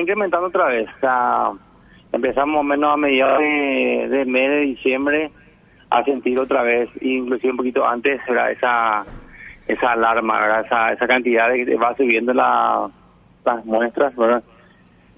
[0.00, 0.88] incrementando otra vez.
[2.12, 5.30] Empezamos menos a mediados de, de mes de diciembre
[5.90, 9.04] a sentir otra vez, inclusive un poquito antes, era esa
[9.66, 10.60] esa alarma.
[10.64, 12.88] Esa, esa cantidad de que va subiendo la,
[13.44, 14.42] las muestras, ¿verdad?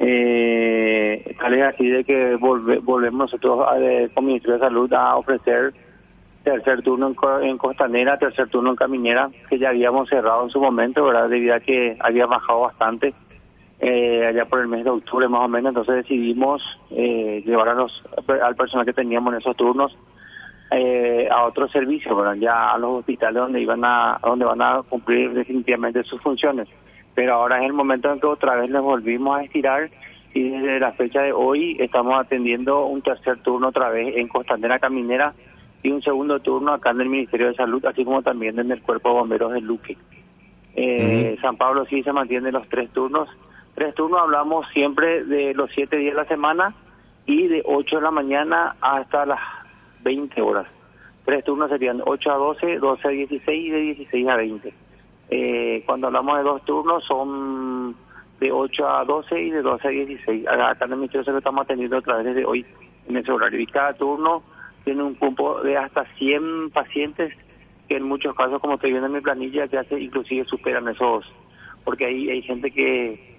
[0.00, 5.16] Eh, tal así de que volve, volvemos nosotros a, de, como Ministerio de Salud a
[5.16, 5.74] ofrecer
[6.44, 10.60] tercer turno en, en Costanera, tercer turno en Caminera, que ya habíamos cerrado en su
[10.60, 11.28] momento, ¿verdad?
[11.28, 13.12] Debido a que había bajado bastante
[13.80, 17.74] eh, allá por el mes de octubre más o menos, entonces decidimos eh, llevar a
[17.74, 18.02] los,
[18.42, 19.96] al personal que teníamos en esos turnos
[20.70, 22.34] eh, a otros servicios, ¿verdad?
[22.34, 26.68] ya a los hospitales donde iban a donde van a cumplir definitivamente sus funciones.
[27.14, 29.90] Pero ahora es el momento en que otra vez les volvimos a estirar
[30.34, 34.78] y desde la fecha de hoy estamos atendiendo un tercer turno otra vez en Costanera
[34.78, 35.34] Caminera
[35.82, 38.82] y un segundo turno acá en el Ministerio de Salud, así como también en el
[38.82, 39.96] Cuerpo de Bomberos de Luque.
[40.74, 43.28] Eh, San Pablo sí se mantiene los tres turnos.
[43.78, 46.74] Tres turnos hablamos siempre de los siete días de la semana
[47.26, 49.38] y de 8 de la mañana hasta las
[50.02, 50.66] 20 horas.
[51.24, 54.74] Tres turnos serían 8 a 12, 12 a 16 y de 16 a 20.
[55.30, 57.94] Eh, cuando hablamos de dos turnos son
[58.40, 60.48] de 8 a 12 y de 12 a 16.
[60.48, 62.66] Acá en el Ministerio de Salud estamos atendiendo otra vez desde hoy
[63.08, 63.60] en ese horario.
[63.60, 64.42] Y cada turno
[64.82, 67.32] tiene un cupo de hasta 100 pacientes
[67.88, 71.32] que en muchos casos, como estoy viendo en mi planilla, ya se inclusive superan esos,
[71.84, 73.37] porque ahí hay gente que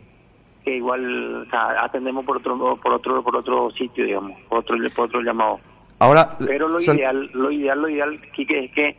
[0.64, 4.78] que igual o sea, atendemos por otro por otro por otro sitio digamos por otro
[4.96, 5.60] por otro llamado
[6.00, 8.96] Ahora, pero lo San- ideal lo ideal lo ideal Quique, es que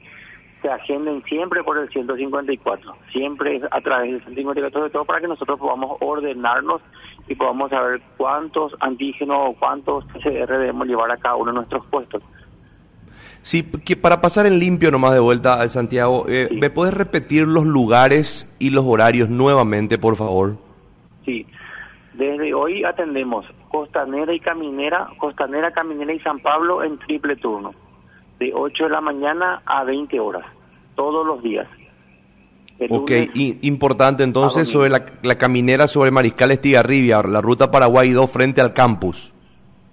[0.62, 5.28] se agenden siempre por el 154 siempre a través del 154 sobre todo para que
[5.28, 6.82] nosotros podamos ordenarnos
[7.28, 11.86] y podamos saber cuántos antígenos o cuántos PCR debemos llevar a cada uno de nuestros
[11.86, 12.22] puestos
[13.42, 16.56] Sí, que para pasar en limpio nomás de vuelta a Santiago, eh, Sí.
[16.58, 20.56] ¿me puedes repetir los lugares y los horarios nuevamente, por favor?
[21.24, 21.46] Sí,
[22.14, 27.72] desde hoy atendemos Costanera y Caminera, Costanera, Caminera y San Pablo en triple turno,
[28.38, 30.44] de 8 de la mañana a 20 horas,
[30.96, 31.68] todos los días.
[32.78, 38.10] El Ok, lunes- importante entonces sobre la, la caminera sobre Mariscal Estigarribia, la ruta Paraguay
[38.10, 39.32] 2 frente al campus.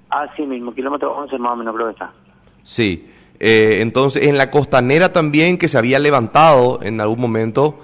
[0.09, 2.11] Así mismo, kilómetro 11 más o menos creo que está.
[2.63, 7.77] Sí, eh, entonces en la costanera también que se había levantado en algún momento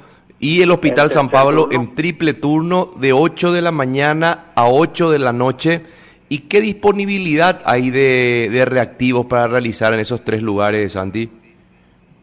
[0.43, 1.81] y el Hospital El San Pablo turno.
[1.81, 5.85] en triple turno de 8 de la mañana a 8 de la noche.
[6.27, 11.29] ¿Y qué disponibilidad hay de, de reactivos para realizar en esos tres lugares, Santi?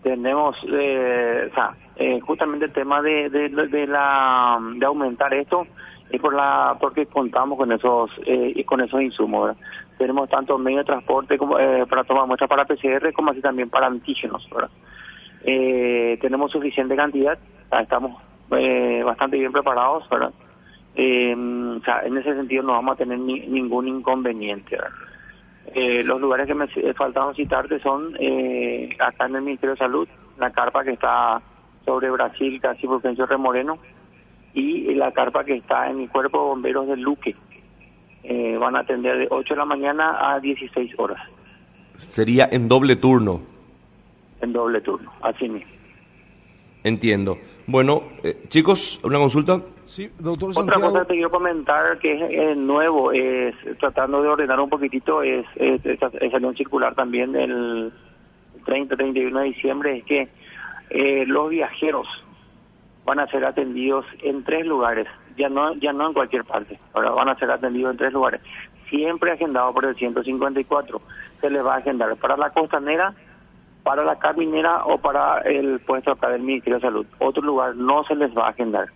[0.02, 5.66] Tenemos, eh, o sea, eh, justamente el tema de, de, de la de aumentar esto
[6.10, 9.46] es por la porque contamos con esos eh, y con esos insumos.
[9.46, 9.60] ¿verdad?
[9.96, 13.70] Tenemos tanto medios de transporte como eh, para tomar muestras para PCR como así también
[13.70, 14.46] para antígenos.
[14.50, 14.70] ¿verdad?
[15.44, 17.38] Eh, tenemos suficiente cantidad,
[17.72, 18.20] estamos
[18.52, 20.32] eh, bastante bien preparados, ¿verdad?
[20.96, 24.76] Eh, o sea, en ese sentido no vamos a tener ni- ningún inconveniente.
[25.74, 30.08] Eh, los lugares que me faltaron citarte son eh, acá en el Ministerio de Salud,
[30.38, 31.40] la carpa que está
[31.84, 33.78] sobre Brasil, casi por Fulgencio Remoreno,
[34.52, 37.36] y la carpa que está en el Cuerpo de Bomberos de Luque.
[38.24, 41.20] Eh, van a atender de 8 de la mañana a 16 horas,
[41.96, 43.40] Sería en doble turno,
[44.42, 45.70] en doble turno, así mismo.
[46.84, 47.38] entiendo.
[47.70, 49.60] Bueno, eh, chicos, una consulta.
[49.84, 54.28] Sí, doctor Otra cosa que te quiero comentar que es eh, nuevo, es tratando de
[54.28, 57.92] ordenar un poquitito, es, es, esa- es salió un circular también el
[58.66, 60.28] 30-31 de diciembre, es que
[60.90, 62.08] eh, los viajeros
[63.04, 65.06] van a ser atendidos en tres lugares,
[65.36, 68.40] ya no ya no en cualquier parte, ahora van a ser atendidos en tres lugares,
[68.88, 71.00] siempre agendado por el 154.
[71.40, 73.14] Se les va a agendar para la costanera,
[73.90, 77.06] para la caminera o para el puesto acá del Ministerio de Salud.
[77.18, 78.86] Otro lugar no se les va a agendar.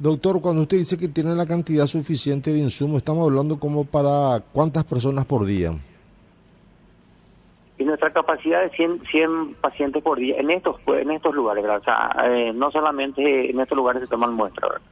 [0.00, 4.42] Doctor, cuando usted dice que tiene la cantidad suficiente de insumos, estamos hablando como para
[4.52, 5.74] cuántas personas por día.
[7.78, 11.78] y nuestra capacidad es 100, 100 pacientes por día en estos en estos lugares, ¿verdad?
[11.78, 14.72] O sea, eh, no solamente en estos lugares se toman muestras.
[14.72, 14.86] ¿verdad?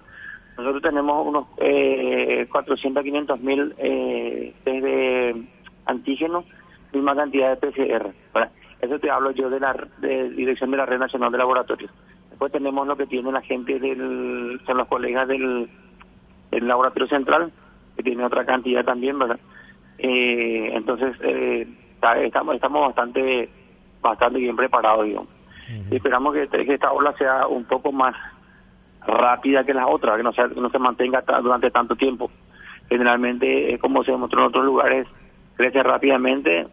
[0.59, 5.45] Nosotros tenemos unos eh, 400 a 500 mil eh, test de
[5.87, 6.45] antígenos,
[6.93, 8.11] misma cantidad de PCR.
[8.81, 11.91] Eso te hablo yo de la de dirección de la Red Nacional de Laboratorios.
[12.31, 15.69] Después tenemos lo que tiene la gente del, son los colegas del,
[16.51, 17.51] del Laboratorio Central,
[17.97, 19.39] que tiene otra cantidad también, ¿verdad?
[19.99, 21.67] Eh, entonces, eh,
[22.23, 23.49] estamos estamos bastante
[24.03, 25.29] bastante bien preparados, digamos.
[25.91, 28.15] Y esperamos que, este- que esta ola sea un poco más
[29.07, 32.31] rápida que las otras, que no, sea, que no se mantenga durante tanto tiempo.
[32.89, 35.07] Generalmente, eh, como se demostró en otros lugares,
[35.57, 36.67] crece rápidamente,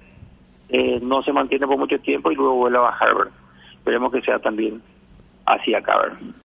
[0.70, 3.34] eh, no se mantiene por mucho tiempo y luego vuelve a bajar, ¿verdad?
[3.74, 4.82] Esperemos que sea también
[5.46, 6.12] así acá.